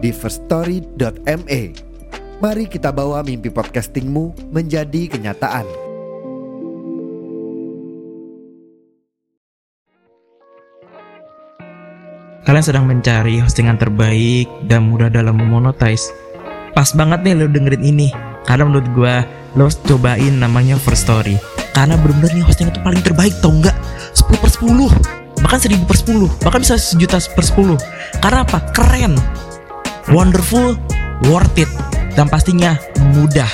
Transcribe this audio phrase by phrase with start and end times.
[0.00, 1.62] di firststory.me.
[2.40, 5.68] Mari kita bawa mimpi podcastingmu menjadi kenyataan.
[12.48, 16.08] Kalian sedang mencari hostingan terbaik dan mudah dalam memonetize.
[16.72, 18.08] Pas banget nih lo dengerin ini.
[18.48, 19.14] Karena menurut gue
[19.60, 21.36] lo cobain namanya First Story.
[21.76, 23.76] Karena bener-bener nih hosting itu paling terbaik tau nggak?
[24.16, 27.74] 10 per 10 bahkan 1000 per 10 bahkan bisa sejuta per 10
[28.20, 28.60] karena apa?
[28.76, 29.16] keren
[30.10, 30.74] wonderful
[31.30, 31.70] worth it
[32.18, 32.76] dan pastinya
[33.14, 33.48] mudah.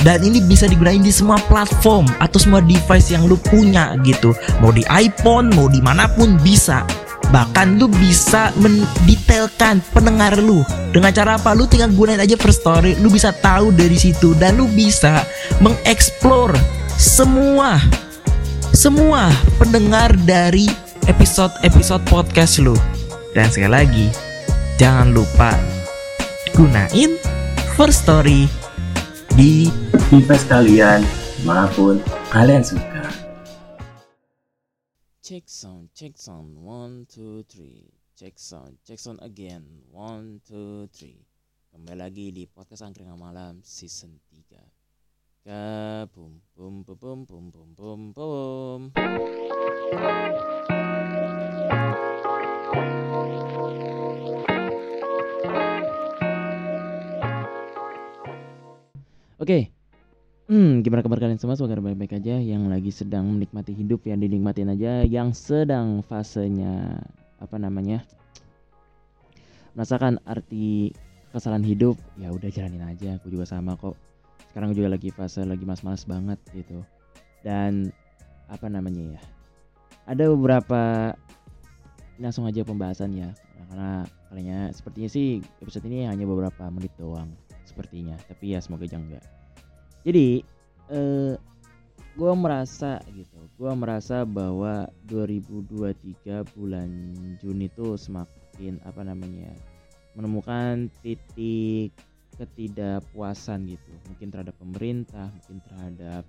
[0.00, 4.32] Dan ini bisa digunain di semua platform atau semua device yang lu punya gitu.
[4.64, 6.88] Mau di iPhone mau di mana pun bisa.
[7.28, 10.64] Bahkan lu bisa mendetailkan pendengar lu.
[10.90, 11.52] Dengan cara apa?
[11.52, 14.32] Lu tinggal gunain aja first story lu bisa tahu dari situ.
[14.40, 15.20] Dan lu bisa
[15.60, 16.56] mengeksplor
[16.96, 17.76] semua
[18.72, 19.28] semua
[19.60, 20.64] pendengar dari
[21.12, 22.74] episode-episode podcast lu.
[23.36, 24.06] Dan sekali lagi
[24.80, 25.79] jangan lupa
[26.60, 27.16] gunain
[27.72, 28.44] first story
[29.32, 29.72] di
[30.12, 31.00] device kalian
[31.40, 33.00] maupun kalian suka.
[35.24, 37.88] Check sound, check sound, one, two, three.
[38.12, 41.24] Check sound, check sound again, one, two, three.
[41.72, 48.12] Kembali lagi di podcast Angkringan Malam season 3 Kabum, bum, bum, bum, bum, bum, bum,
[48.12, 48.92] bum.
[59.40, 59.72] Oke,
[60.50, 61.54] Hmm, gimana kabar kalian semua?
[61.54, 62.42] Semoga baik-baik aja.
[62.42, 65.06] Yang lagi sedang menikmati hidup, yang dinikmatin aja.
[65.06, 66.98] Yang sedang fasenya
[67.38, 68.02] apa namanya?
[69.78, 70.90] Merasakan arti
[71.30, 73.14] kesalahan hidup, ya udah jalanin aja.
[73.22, 73.94] Aku juga sama kok.
[74.50, 76.82] Sekarang juga lagi fase lagi mas-mas banget gitu.
[77.46, 77.94] Dan
[78.50, 79.20] apa namanya ya?
[80.10, 81.14] Ada beberapa
[82.18, 83.30] langsung aja pembahasan ya.
[83.70, 84.02] Karena
[84.34, 87.30] kalinya sepertinya sih episode ini hanya beberapa menit doang
[87.70, 88.18] sepertinya.
[88.26, 89.26] Tapi ya semoga jangan enggak.
[90.02, 90.42] Jadi
[90.90, 91.34] eh,
[92.18, 96.90] gue merasa gitu gue merasa bahwa 2023 bulan
[97.38, 99.54] Juni itu semakin apa namanya
[100.18, 101.94] menemukan titik
[102.34, 103.92] ketidakpuasan gitu.
[104.10, 106.24] Mungkin terhadap pemerintah mungkin terhadap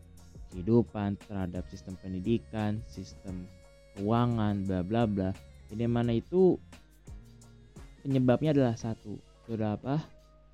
[0.52, 3.48] kehidupan terhadap sistem pendidikan sistem
[3.96, 5.30] keuangan bla bla bla.
[5.72, 6.60] Ini mana itu
[8.04, 9.16] penyebabnya adalah satu
[9.48, 9.96] adalah apa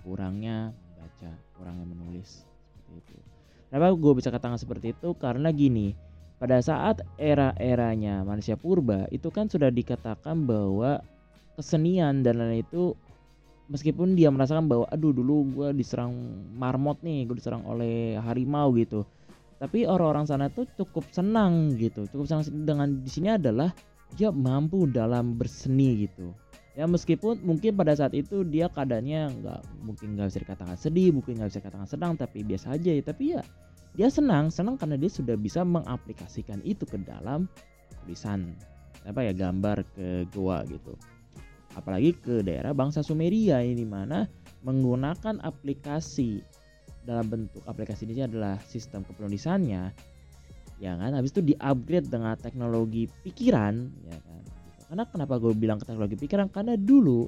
[0.08, 2.48] kurangnya membaca kurangnya menulis
[2.96, 3.20] itu.
[3.68, 5.12] Kenapa gue bisa katakan seperti itu?
[5.20, 5.92] Karena gini,
[6.40, 11.04] pada saat era-eranya manusia purba itu kan sudah dikatakan bahwa
[11.60, 12.96] kesenian dan lain itu
[13.68, 16.16] meskipun dia merasakan bahwa aduh dulu gue diserang
[16.56, 19.04] marmot nih, gue diserang oleh harimau gitu.
[19.60, 22.08] Tapi orang-orang sana tuh cukup senang gitu.
[22.08, 23.76] Cukup senang dengan di sini adalah
[24.16, 26.32] dia mampu dalam berseni gitu
[26.78, 31.42] ya meskipun mungkin pada saat itu dia keadaannya nggak mungkin nggak bisa dikatakan sedih mungkin
[31.42, 33.02] nggak bisa dikatakan sedang tapi biasa aja ya.
[33.02, 33.42] Tapi ya
[33.98, 37.50] dia senang senang karena dia sudah bisa mengaplikasikan itu ke dalam
[38.06, 38.54] tulisan
[39.10, 40.94] apa ya gambar ke goa gitu.
[41.74, 44.30] Apalagi ke daerah bangsa Sumeria ini mana
[44.62, 46.46] menggunakan aplikasi
[47.10, 49.90] dalam bentuk aplikasi ini adalah sistem kepenulisannya
[50.78, 51.12] ya kan?
[51.18, 54.57] Habis itu di upgrade dengan teknologi pikiran ya kan
[54.88, 56.48] karena kenapa gue bilang teknologi pikiran?
[56.48, 57.28] Karena dulu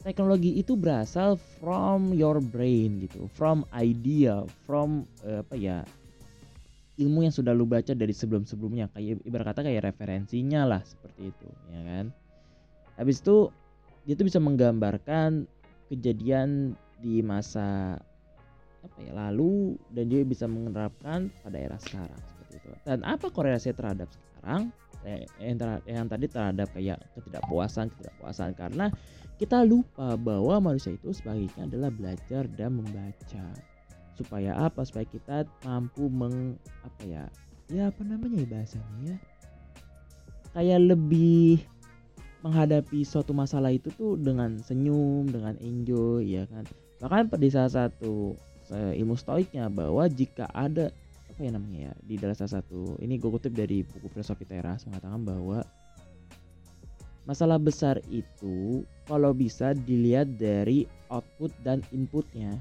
[0.00, 5.78] teknologi itu berasal from your brain gitu, from idea, from uh, apa ya
[6.96, 8.88] ilmu yang sudah lu baca dari sebelum-sebelumnya.
[8.96, 12.06] Kayak ibarat kata kayak referensinya lah seperti itu ya kan?
[12.96, 13.52] Habis itu
[14.08, 15.44] dia tuh bisa menggambarkan
[15.92, 16.72] kejadian
[17.04, 18.00] di masa
[18.80, 22.68] apa ya lalu dan dia bisa menerapkan pada era sekarang seperti itu.
[22.88, 24.62] Dan apa korelasi terhadap sekarang
[25.40, 28.52] yang, yang tadi terhadap kayak ketidakpuasan ketidakpuasan.
[28.58, 28.90] Karena
[29.36, 33.46] kita lupa bahwa manusia itu sebaiknya adalah belajar dan membaca.
[34.16, 34.82] Supaya apa?
[34.82, 37.24] Supaya kita mampu meng apa ya?
[37.68, 39.16] Ya apa namanya ya bahasanya ya?
[40.56, 41.60] Kayak lebih
[42.40, 46.64] menghadapi suatu masalah itu tuh dengan senyum dengan enjoy ya kan?
[47.02, 48.32] Bahkan di salah satu
[48.72, 50.88] eh, ilmu stoiknya bahwa jika ada
[51.36, 54.88] apa ya namanya ya di dalam salah satu ini gue kutip dari buku filosofi teras
[54.88, 55.60] mengatakan bahwa
[57.28, 62.56] masalah besar itu kalau bisa dilihat dari output dan inputnya.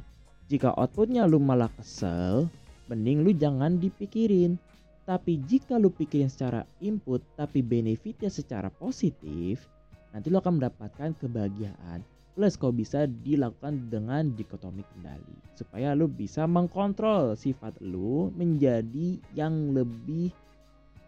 [0.51, 2.51] Jika outputnya lu malah kesel,
[2.91, 4.59] mending lu jangan dipikirin.
[5.07, 9.69] Tapi jika lu pikirin secara input tapi benefitnya secara positif,
[10.11, 12.01] nanti lu akan mendapatkan kebahagiaan.
[12.35, 19.71] Plus kau bisa dilakukan dengan dikotomi kendali supaya lu bisa mengkontrol sifat lu menjadi yang
[19.71, 20.35] lebih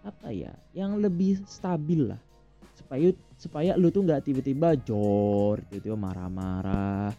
[0.08, 2.22] apa ya, yang lebih stabil lah.
[2.80, 7.12] Supaya supaya lu tuh nggak tiba-tiba jor, tiba-tiba marah-marah,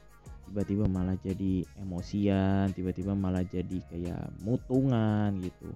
[0.48, 5.68] tiba-tiba malah jadi emosian, tiba-tiba malah jadi kayak mutungan gitu.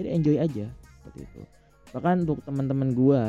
[0.00, 1.42] Jadi enjoy aja seperti itu.
[1.92, 3.22] Bahkan untuk teman-teman gue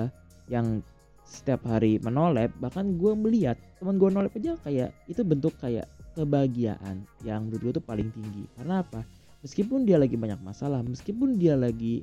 [0.48, 0.80] yang
[1.28, 5.86] setiap hari menolep bahkan gue melihat teman gue nolep aja kayak itu bentuk kayak
[6.16, 8.48] kebahagiaan yang menurut gue tuh paling tinggi.
[8.58, 9.04] Karena apa?
[9.44, 12.02] Meskipun dia lagi banyak masalah meskipun dia lagi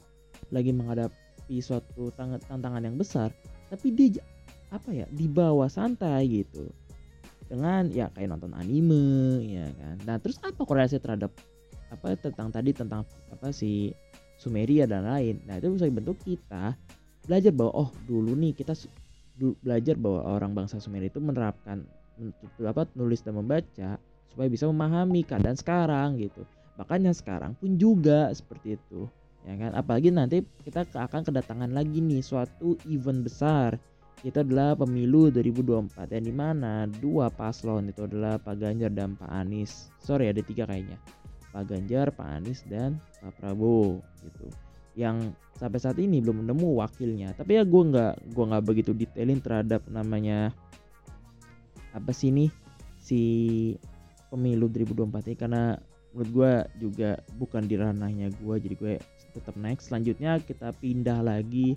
[0.53, 3.35] lagi menghadapi suatu tantangan yang besar
[3.73, 4.23] tapi dia
[4.71, 6.69] apa ya di bawah santai gitu.
[7.49, 9.97] Dengan ya kayak nonton anime ya kan.
[10.05, 11.33] Nah terus apa korelasi terhadap
[11.91, 13.91] apa tentang tadi tentang apa sih
[14.39, 15.43] Sumeria dan lain.
[15.49, 16.77] Nah itu bisa bentuk kita
[17.25, 18.77] belajar bahwa oh dulu nih kita
[19.37, 21.83] belajar bahwa orang bangsa Sumeria itu menerapkan
[22.63, 23.99] apa nulis dan membaca
[24.31, 26.47] supaya bisa memahami keadaan sekarang gitu.
[26.79, 29.07] Bahkan yang sekarang pun juga seperti itu.
[29.45, 29.71] Ya kan?
[29.77, 33.77] Apalagi nanti kita akan kedatangan lagi nih suatu event besar
[34.25, 39.29] itu adalah pemilu 2024 yang di mana dua paslon itu adalah Pak Ganjar dan Pak
[39.29, 40.97] Anies sorry ada tiga kayaknya
[41.55, 44.51] Pak Ganjar, Pak Anies dan Pak Prabowo gitu.
[44.95, 47.35] Yang sampai saat ini belum menemu wakilnya.
[47.35, 50.51] Tapi ya gue nggak gue nggak begitu detailin terhadap namanya
[51.95, 52.51] apa sih ini
[52.99, 53.21] si
[54.31, 55.37] pemilu 2024 ini.
[55.39, 55.63] Karena
[56.15, 56.53] menurut gue
[56.87, 58.95] juga bukan di ranahnya gue jadi gue
[59.35, 61.75] tetap next selanjutnya kita pindah lagi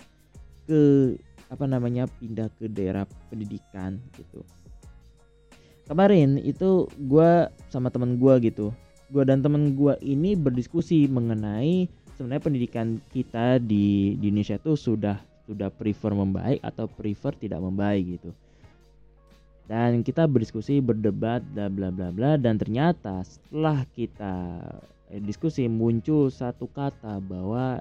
[0.68, 1.14] ke
[1.50, 4.46] apa namanya pindah ke daerah pendidikan gitu.
[5.88, 8.70] Kemarin itu gue sama teman gue gitu.
[9.08, 11.88] Gue dan temen gue ini berdiskusi mengenai
[12.18, 18.18] sebenarnya pendidikan kita di, di Indonesia itu sudah sudah prefer membaik atau prefer tidak membaik
[18.18, 18.34] gitu.
[19.70, 24.58] Dan kita berdiskusi berdebat bla bla bla bla dan ternyata setelah kita
[25.14, 27.78] eh, diskusi muncul satu kata bahwa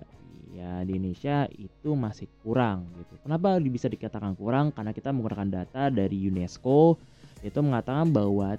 [0.54, 3.18] ya di Indonesia itu masih kurang gitu.
[3.26, 4.70] Kenapa bisa dikatakan kurang?
[4.70, 6.96] Karena kita menggunakan data dari UNESCO
[7.42, 8.56] itu mengatakan bahwa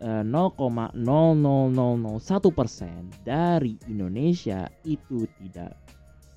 [0.00, 5.76] 0,00001 eh, persen dari Indonesia itu tidak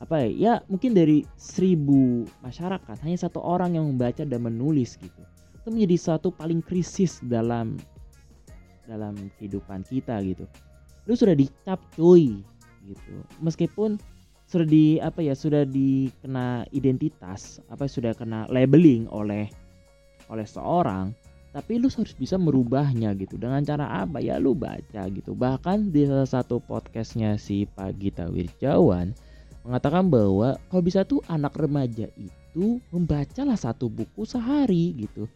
[0.04, 5.24] apa ya ya mungkin dari seribu masyarakat hanya satu orang yang membaca dan menulis gitu.
[5.64, 7.80] Itu menjadi satu paling krisis dalam
[8.84, 10.44] dalam kehidupan kita gitu.
[11.08, 12.44] Lu sudah dicap cuy
[12.84, 13.16] gitu.
[13.40, 13.96] Meskipun
[14.44, 19.48] sudah di apa ya sudah dikena identitas apa sudah kena labeling oleh
[20.28, 21.16] oleh seorang
[21.54, 23.38] tapi lu harus bisa merubahnya gitu.
[23.38, 24.18] Dengan cara apa?
[24.18, 25.38] Ya lu baca gitu.
[25.38, 29.14] Bahkan di salah satu podcastnya si Pak Gita Wirjawan
[29.62, 35.30] mengatakan bahwa kalau bisa tuh anak remaja itu membacalah satu buku sehari gitu.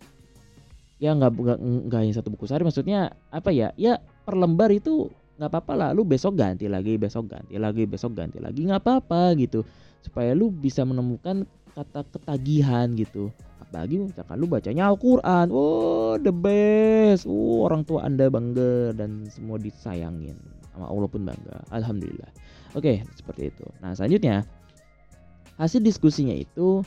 [0.97, 3.69] Ya nggak nggak nggak hanya satu buku sehari maksudnya apa ya?
[3.77, 5.89] Ya per lembar itu nggak apa-apa lah.
[5.93, 8.65] Lu besok ganti lagi besok ganti lagi besok ganti lagi.
[8.65, 9.61] Nggak apa-apa gitu.
[10.01, 11.45] Supaya lu bisa menemukan
[11.77, 13.29] kata ketagihan gitu
[13.67, 15.51] apalagi misalkan lu bacanya Al-Quran.
[15.51, 17.27] Oh the best.
[17.27, 20.39] Oh orang tua anda bangga dan semua disayangin.
[20.71, 21.57] Sama Allah pun bangga.
[21.75, 22.31] Alhamdulillah.
[22.73, 23.65] Oke seperti itu.
[23.83, 24.47] Nah selanjutnya
[25.59, 26.85] hasil diskusinya itu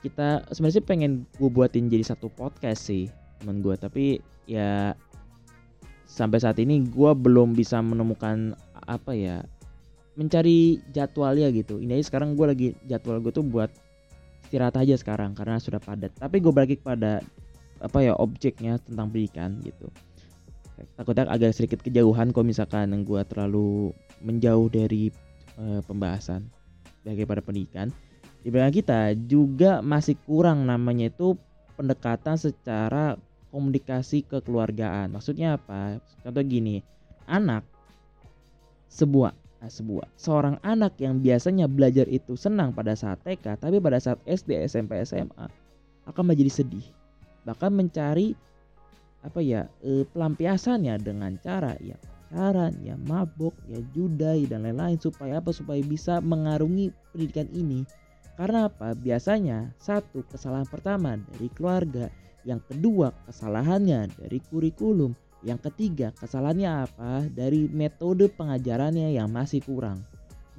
[0.00, 4.96] kita sebenarnya pengen gue buatin jadi satu podcast sih temen gue tapi ya
[6.08, 8.56] sampai saat ini gue belum bisa menemukan
[8.88, 9.44] apa ya
[10.18, 11.78] mencari jadwalnya gitu.
[11.78, 13.70] Ini aja sekarang gue lagi jadwal gue tuh buat
[14.50, 16.10] istirahat aja sekarang karena sudah padat.
[16.18, 17.22] Tapi gue balik kepada
[17.78, 19.86] apa ya objeknya tentang pendidikan gitu.
[20.98, 23.94] Takutnya agak sedikit kejauhan kalau misalkan gue terlalu
[24.26, 25.14] menjauh dari
[25.54, 26.50] uh, pembahasan
[27.06, 27.94] pada pendidikan.
[28.42, 31.38] Di belakang kita juga masih kurang namanya itu
[31.78, 33.14] pendekatan secara
[33.54, 35.14] komunikasi kekeluargaan.
[35.14, 36.02] Maksudnya apa?
[36.26, 36.82] Contoh gini
[37.30, 37.62] anak
[38.90, 39.30] sebuah
[39.60, 44.16] Nah, sebuah seorang anak yang biasanya belajar itu senang pada saat TK, tapi pada saat
[44.24, 45.46] SD, SMP, SMA
[46.08, 46.86] akan menjadi sedih.
[47.44, 48.32] Bahkan mencari
[49.20, 52.00] apa ya e, pelampiasannya dengan cara ya
[52.30, 55.50] pacaran, ya mabok, ya judai dan lain-lain supaya apa?
[55.50, 57.82] Supaya bisa mengarungi pendidikan ini.
[58.38, 58.94] Karena apa?
[58.94, 62.06] Biasanya satu kesalahan pertama dari keluarga,
[62.46, 67.24] yang kedua kesalahannya dari kurikulum, yang ketiga, kesalahannya apa?
[67.32, 70.04] Dari metode pengajarannya yang masih kurang.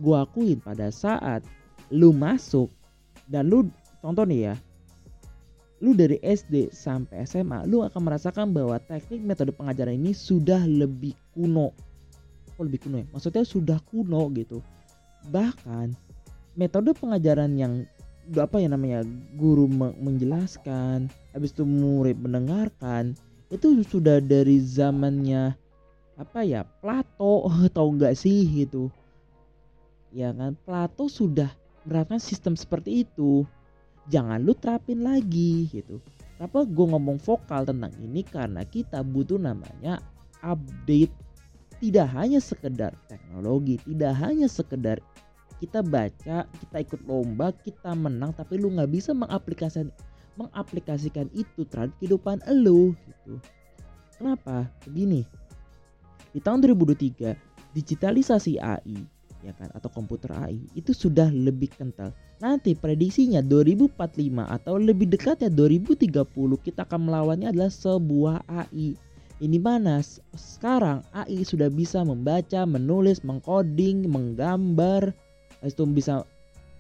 [0.01, 1.45] Gua akuin pada saat
[1.91, 2.71] lu masuk
[3.27, 3.67] dan lu
[4.01, 4.55] contoh nih ya.
[5.81, 11.17] lu dari SD sampai SMA lu akan merasakan bahwa teknik metode pengajaran ini sudah lebih
[11.33, 11.73] kuno
[12.53, 14.61] kok lebih kuno ya maksudnya sudah kuno gitu
[15.33, 15.97] bahkan
[16.53, 17.89] metode pengajaran yang
[18.38, 19.01] apa ya namanya
[19.41, 19.65] guru
[19.97, 23.17] menjelaskan habis itu murid mendengarkan
[23.51, 25.53] itu sudah dari zamannya
[26.15, 28.88] apa ya Plato atau enggak sih gitu.
[30.15, 31.51] Ya kan Plato sudah
[31.84, 33.43] menerapkan sistem seperti itu.
[34.10, 36.01] Jangan lu terapin lagi gitu.
[36.39, 38.25] Kenapa gue ngomong vokal tentang ini?
[38.25, 40.01] Karena kita butuh namanya
[40.41, 41.13] update.
[41.77, 42.93] Tidak hanya sekedar
[43.31, 45.01] teknologi tidak hanya sekedar
[45.58, 49.93] kita baca kita ikut lomba kita menang tapi lu nggak bisa mengaplikasikan
[50.39, 53.39] mengaplikasikan itu terhadap kehidupan lu gitu.
[54.15, 54.69] Kenapa?
[54.85, 55.25] Begini.
[56.31, 57.35] Di tahun 2023
[57.75, 59.00] digitalisasi AI
[59.41, 62.13] ya kan atau komputer AI itu sudah lebih kental.
[62.38, 66.29] Nanti prediksinya 2045 atau lebih dekatnya 2030
[66.61, 68.93] kita akan melawannya adalah sebuah AI
[69.41, 69.97] ini mana
[70.38, 75.17] sekarang AI sudah bisa membaca, menulis, mengcoding, menggambar,
[75.65, 76.21] itu bisa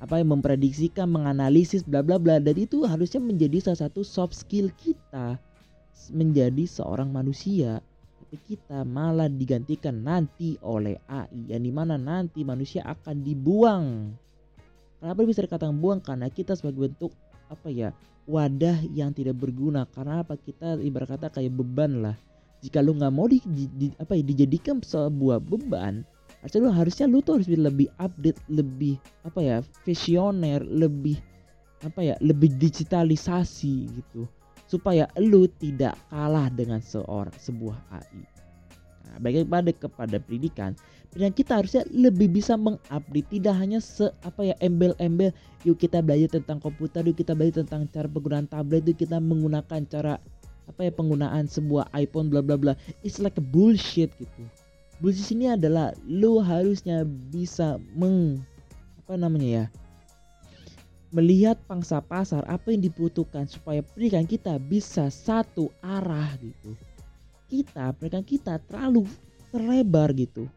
[0.01, 2.41] apa yang memprediksikan, menganalisis bla bla bla.
[2.41, 5.37] Dan itu harusnya menjadi salah satu soft skill kita.
[6.09, 7.85] Menjadi seorang manusia.
[8.17, 13.85] Tapi kita malah digantikan nanti oleh AI yang di mana nanti manusia akan dibuang.
[14.97, 16.01] Kenapa bisa dikatakan buang?
[16.01, 17.13] Karena kita sebagai bentuk
[17.53, 17.93] apa ya
[18.25, 19.85] wadah yang tidak berguna.
[19.85, 20.33] Karena apa?
[20.33, 22.17] Kita ibarat kata kayak beban lah.
[22.61, 26.05] Jika lu nggak mau di, di, di, apa ya dijadikan sebuah beban
[26.41, 31.21] harusnya lu harusnya lu tuh harus lebih update lebih apa ya visioner lebih
[31.85, 34.25] apa ya lebih digitalisasi gitu
[34.65, 38.23] supaya lu tidak kalah dengan seorang sebuah AI.
[39.03, 40.71] Nah, baik pada kepada pendidikan,
[41.11, 45.35] dan kita harusnya lebih bisa mengupdate tidak hanya se apa ya embel-embel
[45.67, 49.83] yuk kita belajar tentang komputer, yuk kita belajar tentang cara penggunaan tablet, yuk kita menggunakan
[49.91, 50.15] cara
[50.71, 52.73] apa ya penggunaan sebuah iPhone bla bla bla.
[53.03, 54.47] It's like a bullshit gitu
[55.01, 58.39] bullshit ini adalah lu harusnya bisa meng
[59.01, 59.65] apa namanya ya
[61.11, 66.71] melihat pangsa pasar apa yang dibutuhkan supaya pendidikan kita bisa satu arah gitu.
[67.51, 69.03] Kita pendidikan kita terlalu
[69.51, 70.47] terlebar gitu.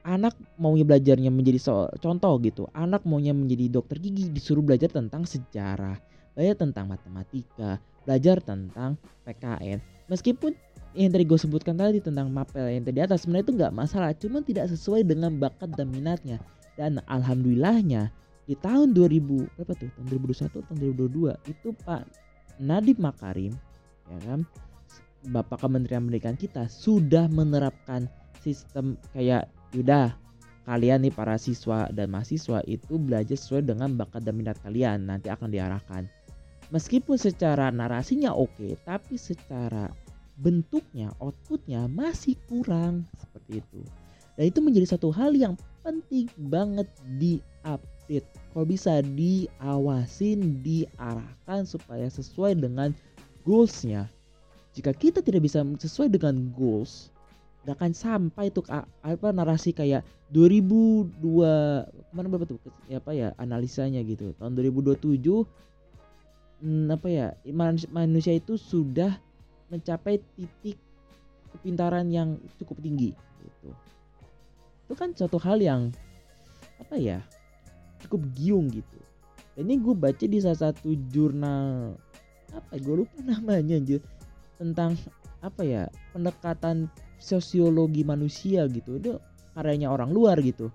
[0.00, 2.64] Anak maunya belajarnya menjadi so contoh gitu.
[2.72, 6.00] Anak maunya menjadi dokter gigi disuruh belajar tentang sejarah
[6.34, 9.78] belajar tentang matematika belajar tentang PKN
[10.10, 10.52] meskipun
[10.94, 14.38] yang tadi gue sebutkan tadi tentang mapel yang tadi atas sebenarnya itu nggak masalah cuma
[14.46, 16.38] tidak sesuai dengan bakat dan minatnya.
[16.78, 18.10] Dan alhamdulillahnya
[18.46, 19.90] di tahun 2000 berapa tuh?
[19.90, 22.02] Tahun 2021 tahun 2022 itu Pak
[22.62, 23.52] Nadiem Makarim
[24.10, 24.40] ya kan?
[25.24, 28.06] Bapak Kementerian Pendidikan kita sudah menerapkan
[28.44, 30.12] sistem kayak udah
[30.68, 35.32] kalian nih para siswa dan mahasiswa itu belajar sesuai dengan bakat dan minat kalian nanti
[35.32, 36.06] akan diarahkan.
[36.70, 39.88] Meskipun secara narasinya oke tapi secara
[40.38, 43.80] bentuknya, outputnya masih kurang seperti itu.
[44.34, 45.54] Dan itu menjadi satu hal yang
[45.86, 48.26] penting banget di update.
[48.50, 52.90] Kalau bisa diawasin, diarahkan supaya sesuai dengan
[53.46, 54.10] goalsnya.
[54.74, 57.14] Jika kita tidak bisa sesuai dengan goals,
[57.64, 61.14] gak akan sampai tuh apa narasi kayak 2002
[62.04, 62.60] ke mana berapa tuh
[62.90, 65.00] ya apa ya analisanya gitu tahun 2027
[66.60, 67.26] hmm, apa ya
[67.90, 69.16] manusia itu sudah
[69.72, 70.76] mencapai titik
[71.54, 73.70] kepintaran yang cukup tinggi gitu.
[74.88, 75.94] Itu kan suatu hal yang
[76.82, 77.18] apa ya
[78.04, 78.98] cukup giung gitu.
[79.54, 81.94] Dan ini gue baca di salah satu jurnal
[82.54, 83.98] apa gue lupa namanya aja
[84.56, 84.94] tentang
[85.42, 85.82] apa ya
[86.14, 89.12] pendekatan sosiologi manusia gitu itu
[89.52, 90.70] karyanya orang luar gitu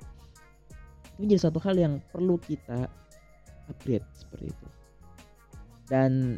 [1.18, 2.88] ini jadi satu hal yang perlu kita
[3.72, 4.68] upgrade seperti itu
[5.90, 6.38] dan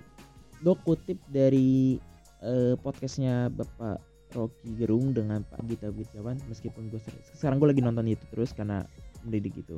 [0.64, 2.00] gue kutip dari
[2.46, 4.02] uh, podcastnya Bapak
[4.34, 7.00] Rocky Gerung dengan Pak Gita Witjawan meskipun gue
[7.36, 8.84] sekarang gue lagi nonton itu terus karena
[9.24, 9.78] mendidik gitu.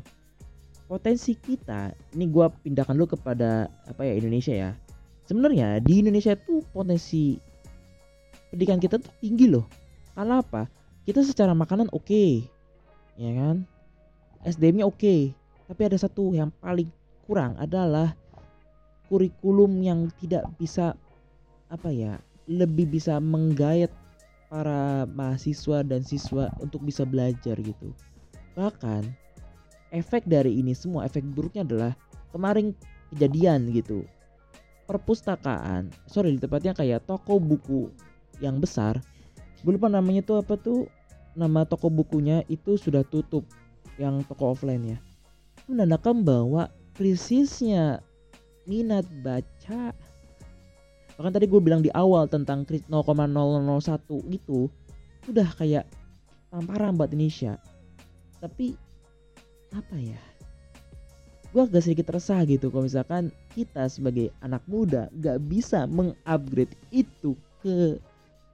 [0.85, 4.71] Potensi kita ini gue pindahkan dulu kepada apa ya Indonesia ya.
[5.25, 7.39] Sebenarnya di Indonesia tuh potensi
[8.51, 9.65] pendidikan kita tuh tinggi loh.
[10.13, 10.69] Karena apa?
[11.03, 12.31] Kita secara makanan oke okay,
[13.17, 13.65] ya kan?
[14.43, 14.99] SDM-nya oke.
[14.99, 15.19] Okay,
[15.65, 16.91] tapi ada satu yang paling
[17.25, 18.13] kurang adalah
[19.07, 20.93] kurikulum yang tidak bisa
[21.71, 23.89] apa ya lebih bisa menggait
[24.51, 27.89] para mahasiswa dan siswa untuk bisa belajar gitu.
[28.53, 29.09] Bahkan
[29.89, 31.91] efek dari ini semua efek buruknya adalah
[32.29, 32.77] kemarin
[33.13, 34.05] kejadian gitu.
[34.85, 37.89] Perpustakaan, sorry di tempatnya kayak toko buku
[38.43, 38.99] yang besar.
[39.63, 40.91] Gue lupa namanya tuh apa tuh
[41.33, 43.47] nama toko bukunya itu sudah tutup
[43.95, 44.97] yang toko offline ya.
[45.65, 48.03] Menandakan bahwa krisisnya
[48.67, 49.95] minat baca
[51.15, 52.89] bahkan tadi gue bilang di awal tentang 0,001
[54.33, 54.69] gitu
[55.29, 55.85] udah kayak
[56.53, 57.57] tamparan buat Indonesia.
[58.43, 58.75] Tapi
[59.73, 60.21] apa ya?
[61.53, 67.37] Gue agak sedikit resah gitu kalau misalkan kita sebagai anak muda gak bisa mengupgrade itu
[67.61, 68.01] ke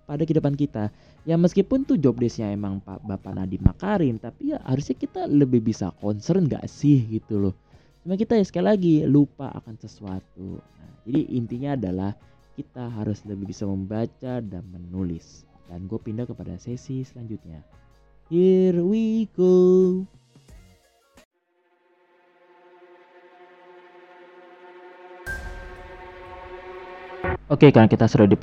[0.04, 0.92] pada kehidupan kita.
[1.24, 5.64] Ya meskipun tuh job desknya emang Pak Bapak Nadiem Makarim tapi ya harusnya kita lebih
[5.64, 7.56] bisa concern gak sih gitu loh.
[8.04, 10.60] Cuma kita ya sekali lagi lupa akan sesuatu.
[10.60, 12.12] Nah, jadi intinya adalah
[12.60, 15.48] kita harus lebih bisa membaca dan menulis.
[15.72, 17.64] Dan gue pindah kepada sesi selanjutnya.
[18.28, 20.04] Here we go.
[27.48, 28.36] Oke, karena kita sudah di,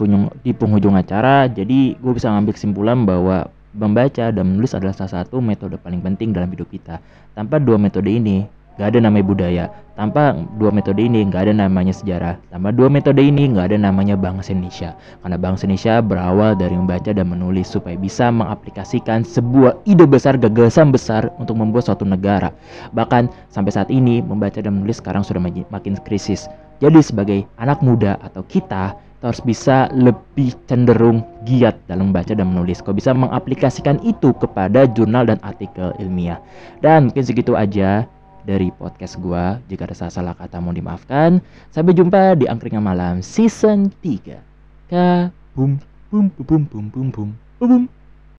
[0.42, 5.44] di penghujung acara, jadi gue bisa ngambil kesimpulan bahwa membaca dan menulis adalah salah satu
[5.44, 7.04] metode paling penting dalam hidup kita.
[7.36, 9.64] Tanpa dua metode ini, gak ada namanya budaya.
[9.96, 12.36] Tanpa dua metode ini, gak ada namanya sejarah.
[12.52, 14.92] Tanpa dua metode ini, gak ada namanya bangsa Indonesia.
[15.24, 20.92] Karena bangsa Indonesia berawal dari membaca dan menulis supaya bisa mengaplikasikan sebuah ide besar, gagasan
[20.92, 22.52] besar untuk membuat suatu negara.
[22.92, 25.40] Bahkan sampai saat ini, membaca dan menulis sekarang sudah
[25.72, 32.30] makin krisis jadi sebagai anak muda atau kita harus bisa lebih cenderung giat dalam membaca
[32.36, 32.84] dan menulis.
[32.84, 36.38] Kau bisa mengaplikasikan itu kepada jurnal dan artikel ilmiah.
[36.84, 38.06] Dan mungkin segitu aja
[38.46, 39.58] dari podcast gua.
[39.66, 41.42] Jika ada salah-salah kata mohon dimaafkan.
[41.74, 44.38] Sampai jumpa di Angkringan Malam season 3.
[44.86, 45.82] Ka bum
[46.14, 47.30] bum bum bum bum bum bum.
[47.58, 47.82] bum.